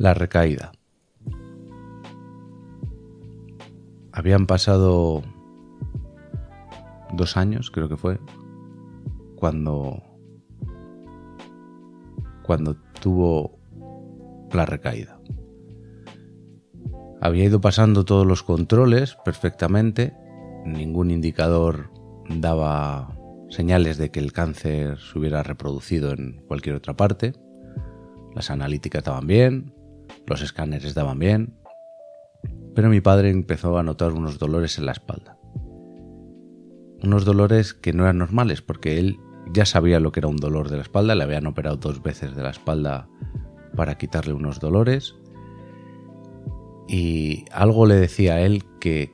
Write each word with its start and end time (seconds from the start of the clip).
La 0.00 0.14
recaída. 0.14 0.72
Habían 4.12 4.46
pasado 4.46 5.20
dos 7.12 7.36
años, 7.36 7.70
creo 7.70 7.90
que 7.90 7.98
fue, 7.98 8.18
cuando, 9.36 10.02
cuando 12.44 12.76
tuvo 13.02 13.58
la 14.54 14.64
recaída. 14.64 15.20
Había 17.20 17.44
ido 17.44 17.60
pasando 17.60 18.06
todos 18.06 18.26
los 18.26 18.42
controles 18.42 19.18
perfectamente, 19.22 20.16
ningún 20.64 21.10
indicador 21.10 21.90
daba 22.30 23.18
señales 23.50 23.98
de 23.98 24.10
que 24.10 24.20
el 24.20 24.32
cáncer 24.32 24.96
se 24.98 25.18
hubiera 25.18 25.42
reproducido 25.42 26.12
en 26.12 26.42
cualquier 26.48 26.76
otra 26.76 26.96
parte, 26.96 27.34
las 28.34 28.50
analíticas 28.50 29.00
estaban 29.00 29.26
bien, 29.26 29.74
los 30.26 30.42
escáneres 30.42 30.94
daban 30.94 31.18
bien, 31.18 31.54
pero 32.74 32.88
mi 32.88 33.00
padre 33.00 33.30
empezó 33.30 33.78
a 33.78 33.82
notar 33.82 34.12
unos 34.12 34.38
dolores 34.38 34.78
en 34.78 34.86
la 34.86 34.92
espalda. 34.92 35.36
Unos 37.02 37.24
dolores 37.24 37.74
que 37.74 37.92
no 37.92 38.04
eran 38.04 38.18
normales 38.18 38.62
porque 38.62 38.98
él 38.98 39.18
ya 39.52 39.66
sabía 39.66 40.00
lo 40.00 40.12
que 40.12 40.20
era 40.20 40.28
un 40.28 40.36
dolor 40.36 40.68
de 40.68 40.76
la 40.76 40.82
espalda, 40.82 41.14
le 41.14 41.24
habían 41.24 41.46
operado 41.46 41.76
dos 41.76 42.02
veces 42.02 42.36
de 42.36 42.42
la 42.42 42.50
espalda 42.50 43.08
para 43.74 43.96
quitarle 43.98 44.32
unos 44.32 44.60
dolores 44.60 45.14
y 46.88 47.44
algo 47.52 47.86
le 47.86 47.94
decía 47.94 48.34
a 48.34 48.40
él 48.40 48.64
que, 48.80 49.12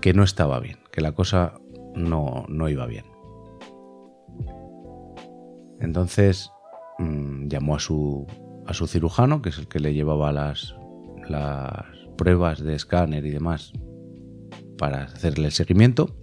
que 0.00 0.14
no 0.14 0.22
estaba 0.22 0.58
bien, 0.58 0.78
que 0.90 1.00
la 1.00 1.12
cosa 1.12 1.54
no, 1.94 2.46
no 2.48 2.68
iba 2.68 2.86
bien. 2.86 3.04
Entonces 5.80 6.50
mm, 6.98 7.48
llamó 7.48 7.76
a 7.76 7.80
su, 7.80 8.26
a 8.66 8.74
su 8.74 8.86
cirujano, 8.86 9.42
que 9.42 9.50
es 9.50 9.58
el 9.58 9.68
que 9.68 9.80
le 9.80 9.94
llevaba 9.94 10.32
las, 10.32 10.74
las 11.28 11.86
pruebas 12.16 12.62
de 12.62 12.74
escáner 12.74 13.26
y 13.26 13.30
demás 13.30 13.72
para 14.78 15.04
hacerle 15.04 15.46
el 15.46 15.52
seguimiento. 15.52 16.16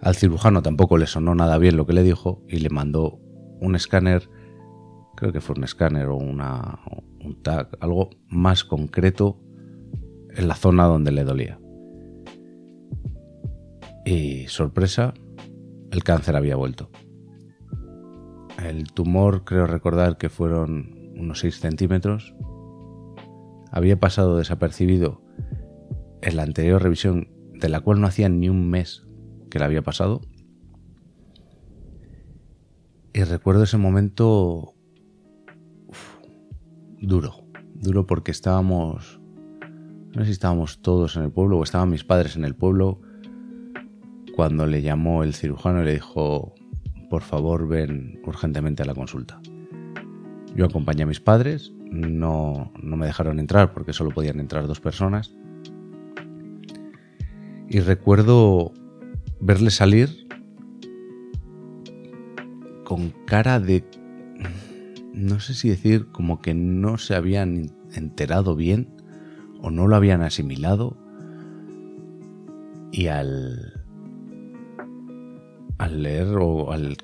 Al 0.00 0.14
cirujano 0.14 0.62
tampoco 0.62 0.96
le 0.96 1.06
sonó 1.06 1.34
nada 1.34 1.58
bien 1.58 1.76
lo 1.76 1.86
que 1.86 1.92
le 1.92 2.02
dijo 2.02 2.42
y 2.48 2.58
le 2.58 2.70
mandó 2.70 3.18
un 3.60 3.74
escáner, 3.76 4.28
creo 5.16 5.32
que 5.32 5.40
fue 5.40 5.56
un 5.56 5.64
escáner 5.64 6.06
o 6.06 6.16
una, 6.16 6.80
un 7.22 7.42
tag, 7.42 7.76
algo 7.80 8.10
más 8.28 8.64
concreto 8.64 9.38
en 10.34 10.48
la 10.48 10.54
zona 10.54 10.84
donde 10.84 11.12
le 11.12 11.24
dolía. 11.24 11.60
Y 14.06 14.46
sorpresa, 14.48 15.12
el 15.90 16.02
cáncer 16.02 16.36
había 16.36 16.56
vuelto. 16.56 16.90
El 18.64 18.92
tumor, 18.92 19.44
creo 19.44 19.66
recordar 19.66 20.18
que 20.18 20.28
fueron 20.28 21.12
unos 21.16 21.40
6 21.40 21.60
centímetros. 21.60 22.34
Había 23.72 23.98
pasado 23.98 24.36
desapercibido 24.36 25.22
en 26.20 26.36
la 26.36 26.42
anterior 26.42 26.82
revisión, 26.82 27.28
de 27.54 27.68
la 27.68 27.80
cual 27.80 28.00
no 28.00 28.06
hacía 28.06 28.28
ni 28.28 28.48
un 28.48 28.68
mes 28.68 29.06
que 29.50 29.58
la 29.58 29.64
había 29.64 29.82
pasado. 29.82 30.20
Y 33.12 33.22
recuerdo 33.24 33.64
ese 33.64 33.78
momento 33.78 34.74
duro, 37.00 37.46
duro 37.74 38.06
porque 38.06 38.30
estábamos, 38.30 39.20
no 40.14 40.20
sé 40.20 40.26
si 40.26 40.32
estábamos 40.32 40.82
todos 40.82 41.16
en 41.16 41.22
el 41.22 41.32
pueblo 41.32 41.58
o 41.58 41.62
estaban 41.62 41.90
mis 41.90 42.04
padres 42.04 42.36
en 42.36 42.44
el 42.44 42.54
pueblo 42.54 43.00
cuando 44.36 44.66
le 44.66 44.82
llamó 44.82 45.24
el 45.24 45.34
cirujano 45.34 45.82
y 45.82 45.86
le 45.86 45.92
dijo, 45.94 46.54
por 47.10 47.22
favor 47.22 47.66
ven 47.66 48.20
urgentemente 48.24 48.84
a 48.84 48.86
la 48.86 48.94
consulta. 48.94 49.40
Yo 50.54 50.64
acompañé 50.64 51.02
a 51.02 51.06
mis 51.06 51.20
padres, 51.20 51.72
no, 51.90 52.72
no 52.80 52.96
me 52.96 53.06
dejaron 53.06 53.40
entrar 53.40 53.72
porque 53.74 53.92
solo 53.92 54.10
podían 54.10 54.38
entrar 54.38 54.66
dos 54.66 54.80
personas. 54.80 55.34
Y 57.68 57.80
recuerdo 57.80 58.72
verle 59.40 59.70
salir 59.70 60.28
con 62.84 63.12
cara 63.26 63.60
de... 63.60 63.84
No 65.12 65.40
sé 65.40 65.54
si 65.54 65.68
decir 65.68 66.06
como 66.12 66.40
que 66.40 66.54
no 66.54 66.96
se 66.96 67.14
habían 67.14 67.72
enterado 67.92 68.54
bien 68.54 68.88
o 69.60 69.70
no 69.70 69.88
lo 69.88 69.96
habían 69.96 70.22
asimilado. 70.22 70.96
Y 72.92 73.08
al, 73.08 73.79
al 75.80 76.02
leer 76.02 76.36
o 76.38 76.72
al, 76.72 76.98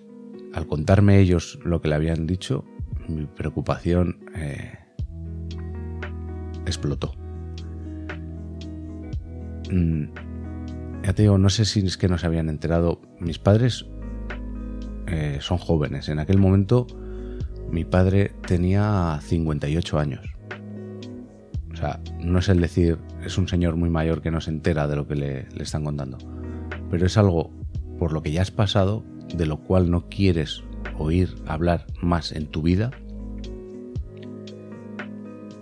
contarme 0.68 1.18
ellos 1.18 1.58
lo 1.64 1.80
que 1.80 1.88
le 1.88 1.94
habían 1.94 2.26
dicho, 2.26 2.64
mi 3.08 3.24
preocupación 3.24 4.18
eh, 4.36 4.78
explotó. 6.66 7.14
Mm, 9.72 10.04
ya 11.04 11.12
te 11.14 11.22
digo, 11.22 11.38
no 11.38 11.48
sé 11.48 11.64
si 11.64 11.86
es 11.86 11.96
que 11.96 12.08
no 12.08 12.18
se 12.18 12.26
habían 12.26 12.50
enterado. 12.50 13.00
Mis 13.18 13.38
padres 13.38 13.86
eh, 15.06 15.38
son 15.40 15.56
jóvenes. 15.56 16.10
En 16.10 16.18
aquel 16.18 16.38
momento 16.38 16.86
mi 17.70 17.86
padre 17.86 18.34
tenía 18.46 19.18
58 19.22 19.98
años. 19.98 20.26
O 21.72 21.76
sea, 21.76 22.00
no 22.20 22.40
es 22.40 22.48
el 22.50 22.60
decir, 22.60 22.98
es 23.24 23.38
un 23.38 23.48
señor 23.48 23.76
muy 23.76 23.88
mayor 23.88 24.20
que 24.20 24.30
no 24.30 24.42
se 24.42 24.50
entera 24.50 24.86
de 24.86 24.96
lo 24.96 25.06
que 25.06 25.16
le, 25.16 25.48
le 25.48 25.62
están 25.62 25.82
contando. 25.82 26.18
Pero 26.90 27.06
es 27.06 27.16
algo 27.16 27.50
por 27.98 28.12
lo 28.12 28.22
que 28.22 28.32
ya 28.32 28.42
has 28.42 28.50
pasado, 28.50 29.04
de 29.34 29.46
lo 29.46 29.58
cual 29.58 29.90
no 29.90 30.08
quieres 30.08 30.62
oír 30.98 31.34
hablar 31.46 31.86
más 32.02 32.32
en 32.32 32.46
tu 32.46 32.62
vida. 32.62 32.90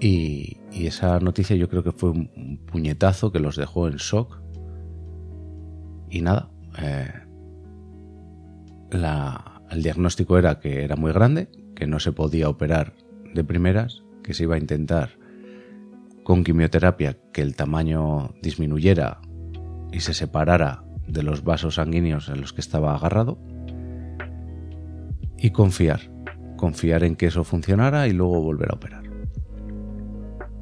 Y, 0.00 0.59
esa 0.72 1.21
noticia 1.21 1.55
yo 1.55 1.69
creo 1.69 1.84
que 1.84 1.93
fue 1.93 2.11
un 2.11 2.61
puñetazo 2.67 3.31
que 3.31 3.39
los 3.39 3.56
dejó 3.56 3.87
en 3.87 3.95
shock. 3.97 4.41
Y 6.11 6.21
nada, 6.21 6.50
eh, 6.78 7.12
el 9.71 9.83
diagnóstico 9.83 10.37
era 10.37 10.59
que 10.61 10.84
era 10.84 10.97
muy 10.97 11.12
grande, 11.12 11.49
que 11.75 11.87
no 11.87 12.01
se 12.01 12.12
podía 12.12 12.49
operar 12.49 12.95
de 13.34 13.45
primeras, 13.45 14.03
que 14.22 14.34
se 14.34 14.45
iba 14.45 14.56
a 14.56 14.59
intentar 14.59 15.11
con 16.22 16.43
quimioterapia 16.43 17.16
que 17.33 17.43
el 17.43 17.55
tamaño 17.55 18.34
disminuyera 18.43 19.21
y 19.93 20.01
se 20.01 20.15
separara 20.15 20.84
de 21.06 21.22
los 21.22 21.44
vasos 21.44 21.76
sanguíneos 21.76 22.28
en 22.28 22.41
los 22.41 22.53
que 22.53 22.60
estaba 22.60 22.94
agarrado 22.94 23.38
y 25.37 25.50
confiar, 25.50 26.00
confiar 26.56 27.04
en 27.04 27.16
que 27.16 27.26
eso 27.26 27.44
funcionara 27.44 28.09
y 28.09 28.12
luego 28.12 28.41
volver 28.41 28.70
a 28.70 28.76
operar. 28.76 29.04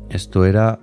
Esto 0.08 0.44
era 0.44 0.80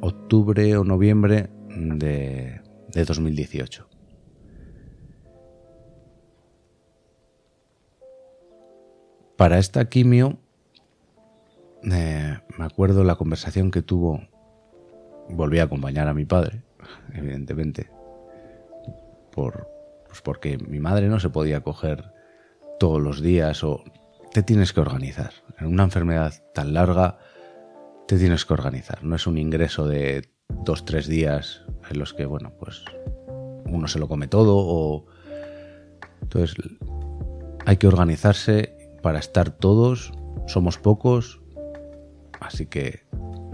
octubre 0.00 0.76
o 0.76 0.84
noviembre 0.84 1.50
de, 1.68 2.60
2018. 2.92 3.86
Para 9.36 9.58
esta 9.58 9.88
quimio, 9.88 10.38
eh, 11.84 12.38
me 12.58 12.64
acuerdo 12.64 13.04
la 13.04 13.14
conversación 13.14 13.70
que 13.70 13.80
tuvo, 13.80 14.20
volví 15.28 15.60
a 15.60 15.64
acompañar 15.64 16.08
a 16.08 16.14
mi 16.14 16.26
padre, 16.26 16.62
evidentemente, 17.14 17.90
por, 19.30 19.68
pues 20.06 20.20
porque 20.22 20.58
mi 20.58 20.80
madre 20.80 21.08
no 21.08 21.20
se 21.20 21.30
podía 21.30 21.60
coger 21.60 22.12
todos 22.78 23.00
los 23.00 23.20
días 23.20 23.62
o 23.64 23.84
te 24.32 24.42
tienes 24.42 24.72
que 24.72 24.80
organizar. 24.80 25.32
En 25.58 25.66
una 25.66 25.84
enfermedad 25.84 26.34
tan 26.54 26.74
larga 26.74 27.18
te 28.06 28.18
tienes 28.18 28.44
que 28.44 28.54
organizar. 28.54 29.04
No 29.04 29.16
es 29.16 29.26
un 29.26 29.38
ingreso 29.38 29.86
de 29.86 30.28
dos, 30.64 30.84
tres 30.84 31.06
días 31.06 31.64
en 31.90 31.98
los 31.98 32.14
que, 32.14 32.26
bueno, 32.26 32.52
pues 32.58 32.84
uno 33.66 33.88
se 33.88 33.98
lo 33.98 34.08
come 34.08 34.26
todo 34.28 34.56
o... 34.56 35.06
Entonces 36.22 36.56
hay 37.66 37.76
que 37.76 37.86
organizarse 37.86 38.76
para 39.02 39.18
estar 39.18 39.50
todos, 39.50 40.12
somos 40.46 40.78
pocos, 40.78 41.40
así 42.40 42.66
que 42.66 43.04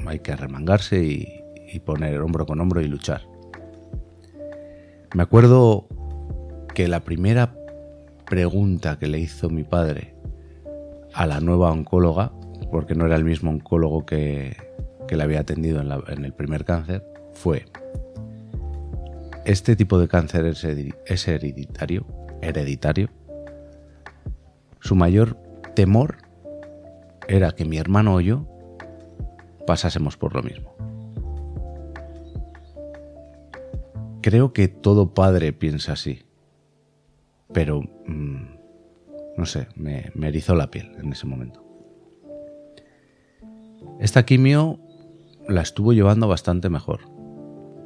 hay 0.06 0.18
que 0.20 0.36
remangarse 0.36 1.02
y, 1.02 1.44
y 1.72 1.80
poner 1.80 2.20
hombro 2.20 2.46
con 2.46 2.60
hombro 2.60 2.80
y 2.80 2.88
luchar. 2.88 3.22
Me 5.16 5.22
acuerdo 5.22 5.88
que 6.74 6.88
la 6.88 7.00
primera 7.00 7.54
pregunta 8.26 8.98
que 8.98 9.06
le 9.06 9.18
hizo 9.18 9.48
mi 9.48 9.64
padre 9.64 10.14
a 11.14 11.26
la 11.26 11.40
nueva 11.40 11.72
oncóloga, 11.72 12.32
porque 12.70 12.94
no 12.94 13.06
era 13.06 13.16
el 13.16 13.24
mismo 13.24 13.50
oncólogo 13.50 14.04
que, 14.04 14.54
le 15.08 15.22
había 15.22 15.40
atendido 15.40 15.80
en, 15.80 16.24
el 16.26 16.34
primer 16.34 16.66
cáncer, 16.66 17.02
fue, 17.32 17.64
¿este 19.46 19.74
tipo 19.74 19.98
de 19.98 20.06
cáncer 20.06 20.44
es, 20.44 20.62
es 20.64 21.28
hereditario? 21.28 22.04
hereditario? 22.42 23.08
Su 24.80 24.96
mayor 24.96 25.38
temor 25.74 26.18
era 27.26 27.52
que 27.52 27.64
mi 27.64 27.78
hermano 27.78 28.16
o 28.16 28.20
yo 28.20 28.46
pasásemos 29.66 30.18
por 30.18 30.34
lo 30.34 30.42
mismo. 30.42 30.75
Creo 34.26 34.52
que 34.52 34.66
todo 34.66 35.14
padre 35.14 35.52
piensa 35.52 35.92
así. 35.92 36.24
Pero, 37.52 37.82
mm, 37.82 38.56
no 39.36 39.46
sé, 39.46 39.68
me, 39.76 40.10
erizó 40.20 40.56
la 40.56 40.68
piel 40.68 40.96
en 40.98 41.12
ese 41.12 41.28
momento. 41.28 41.64
Esta 44.00 44.26
quimio 44.26 44.80
la 45.48 45.60
estuvo 45.60 45.92
llevando 45.92 46.26
bastante 46.26 46.68
mejor, 46.70 47.02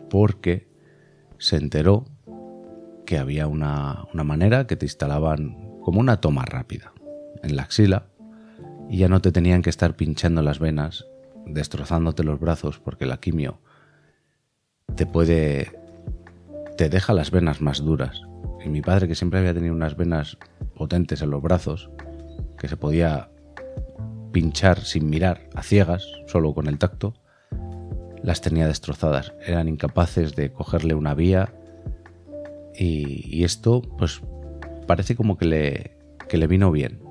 porque 0.08 0.66
se 1.36 1.56
enteró 1.56 2.06
que 3.04 3.18
había 3.18 3.46
una, 3.46 4.06
una 4.14 4.24
manera 4.24 4.66
que 4.66 4.76
te 4.76 4.86
instalaban 4.86 5.78
como 5.82 6.00
una 6.00 6.22
toma 6.22 6.46
rápida 6.46 6.94
en 7.42 7.54
la 7.54 7.64
axila 7.64 8.06
y 8.88 8.96
ya 8.96 9.10
no 9.10 9.20
te 9.20 9.30
tenían 9.30 9.60
que 9.60 9.68
estar 9.68 9.94
pinchando 9.94 10.40
las 10.40 10.58
venas, 10.58 11.04
destrozándote 11.44 12.24
los 12.24 12.40
brazos, 12.40 12.78
porque 12.78 13.04
la 13.04 13.18
quimio 13.20 13.60
te 14.96 15.04
puede... 15.04 15.79
te 16.80 16.88
deja 16.88 17.12
las 17.12 17.30
venas 17.30 17.60
más 17.60 17.84
duras. 17.84 18.22
Y 18.64 18.70
mi 18.70 18.80
padre, 18.80 19.06
que 19.06 19.14
siempre 19.14 19.38
había 19.38 19.52
tenido 19.52 19.74
unas 19.74 19.98
venas 19.98 20.38
potentes 20.74 21.20
en 21.20 21.28
los 21.28 21.42
brazos, 21.42 21.90
que 22.56 22.68
se 22.68 22.78
podía 22.78 23.28
pinchar 24.32 24.80
sin 24.80 25.10
mirar, 25.10 25.50
a 25.54 25.62
ciegas, 25.62 26.10
solo 26.26 26.54
con 26.54 26.68
el 26.68 26.78
tacto, 26.78 27.12
las 28.22 28.40
tenía 28.40 28.66
destrozadas. 28.66 29.34
Eran 29.44 29.68
incapaces 29.68 30.34
de 30.34 30.54
cogerle 30.54 30.94
una 30.94 31.12
vía 31.12 31.52
y, 32.74 33.44
esto, 33.44 33.82
pues, 33.98 34.22
parece 34.86 35.16
como 35.16 35.36
que 35.36 35.44
le, 35.44 35.98
que 36.30 36.38
le 36.38 36.46
vino 36.46 36.72
bien. 36.72 37.02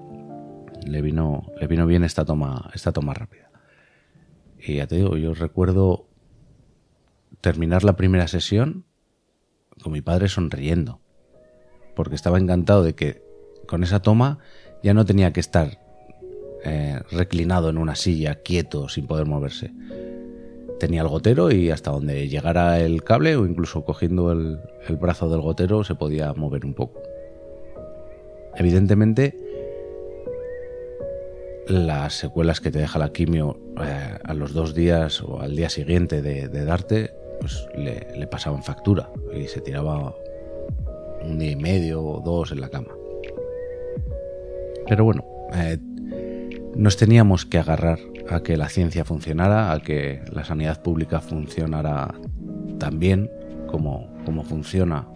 Le 0.84 1.04
vino, 1.04 1.46
le 1.62 1.68
vino 1.68 1.86
bien 1.86 2.04
esta 2.04 2.26
toma, 2.26 2.72
esta 2.74 2.92
toma 2.92 3.14
rápida. 3.14 3.52
Y 4.58 4.78
ya 4.78 4.88
te 4.88 4.96
digo, 4.96 5.16
yo 5.16 5.36
recuerdo 5.36 6.08
terminar 7.40 7.84
la 7.84 7.96
primera 7.96 8.28
sesión 8.28 8.89
con 9.82 9.94
mi 9.94 10.02
padre 10.02 10.28
sonriendo, 10.28 11.00
porque 11.96 12.16
estaba 12.16 12.38
encantado 12.38 12.84
de 12.84 12.94
que 12.96 13.22
con 13.68 13.84
esa 13.84 14.02
toma 14.02 14.40
ya 14.84 14.94
no 14.94 15.06
tenía 15.06 15.34
que 15.34 15.40
estar 15.40 15.80
eh, 16.64 17.00
reclinado 17.12 17.70
en 17.70 17.78
una 17.78 17.96
silla, 17.96 18.36
quieto, 18.36 18.90
sin 18.90 19.08
poder 19.08 19.26
moverse. 19.26 19.72
Tenía 20.80 21.02
el 21.02 21.08
gotero 21.08 21.52
y 21.52 21.72
hasta 21.72 21.92
donde 21.92 22.28
llegara 22.28 22.80
el 22.80 23.04
cable 23.04 23.36
o 23.36 23.46
incluso 23.46 23.84
cogiendo 23.86 24.32
el, 24.32 24.60
brazo 25.00 25.30
del 25.30 25.42
gotero 25.42 25.84
se 25.84 25.96
podía 25.96 26.34
mover 26.34 26.66
un 26.66 26.74
poco. 26.74 27.02
Evidentemente, 28.56 29.38
las 31.68 32.14
secuelas 32.14 32.60
que 32.60 32.72
te 32.72 32.80
deja 32.80 33.00
la 33.00 33.12
quimio 33.12 33.60
eh, 33.82 34.18
a 34.24 34.34
los 34.34 34.54
dos 34.54 34.74
días 34.74 35.22
o 35.22 35.40
al 35.40 35.56
día 35.56 35.70
siguiente 35.70 36.22
de, 36.22 36.48
darte, 36.66 37.14
pues 37.40 37.68
le, 37.76 38.28
pasaban 38.28 38.64
factura 38.64 39.10
y 39.34 39.48
se 39.48 39.62
tiraba 39.62 40.16
un 41.24 41.38
día 41.40 41.52
y 41.52 41.56
medio 41.56 42.04
o 42.04 42.20
dos 42.22 42.52
en 42.52 42.62
la 42.62 42.70
cama. 42.70 42.90
Pero 44.88 45.04
bueno, 45.04 45.24
eh, 45.54 45.78
nos 46.76 46.98
teníamos 46.98 47.46
que 47.46 47.58
agarrar 47.58 48.00
a 48.30 48.42
que 48.42 48.58
la 48.58 48.70
ciencia 48.70 49.06
funcionara, 49.06 49.72
a 49.72 49.80
que 49.80 50.22
la 50.32 50.44
sanidad 50.44 50.82
pública 50.82 51.20
funcionara 51.20 52.14
tan 52.78 53.00
bien 53.00 53.30
como, 53.68 54.08
como 54.26 54.44
funciona 54.44 55.08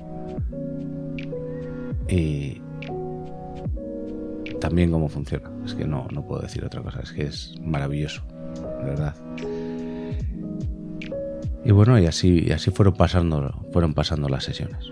y 2.07 2.61
también 4.59 4.91
como 4.91 5.09
funciona. 5.09 5.51
Es 5.65 5.73
que 5.73 5.85
no, 5.85 6.07
no 6.11 6.25
puedo 6.25 6.41
decir 6.41 6.63
otra 6.65 6.81
cosa, 6.81 7.01
es 7.01 7.11
que 7.11 7.23
es 7.23 7.55
maravilloso, 7.61 8.23
de 8.79 8.85
verdad. 8.85 9.15
Y 11.65 11.71
bueno, 11.71 11.97
y 11.99 12.05
así, 12.05 12.43
y 12.47 12.51
así 12.51 12.71
fueron 12.71 12.95
pasando, 12.95 13.65
fueron 13.71 13.93
pasando 13.93 14.27
las 14.27 14.43
sesiones. 14.43 14.91